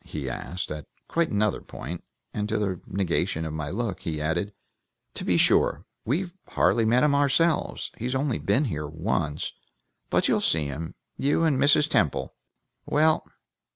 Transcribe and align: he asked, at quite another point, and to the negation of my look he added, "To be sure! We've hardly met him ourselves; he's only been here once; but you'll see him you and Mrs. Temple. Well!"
he 0.03 0.27
asked, 0.27 0.71
at 0.71 0.87
quite 1.07 1.29
another 1.29 1.61
point, 1.61 2.03
and 2.33 2.49
to 2.49 2.57
the 2.57 2.81
negation 2.87 3.45
of 3.45 3.53
my 3.53 3.69
look 3.69 3.99
he 3.99 4.19
added, 4.19 4.51
"To 5.13 5.23
be 5.23 5.37
sure! 5.37 5.85
We've 6.05 6.33
hardly 6.47 6.85
met 6.85 7.03
him 7.03 7.13
ourselves; 7.13 7.91
he's 7.95 8.15
only 8.15 8.39
been 8.39 8.65
here 8.65 8.87
once; 8.87 9.53
but 10.09 10.27
you'll 10.27 10.41
see 10.41 10.65
him 10.65 10.95
you 11.17 11.43
and 11.43 11.59
Mrs. 11.61 11.87
Temple. 11.87 12.33
Well!" 12.87 13.25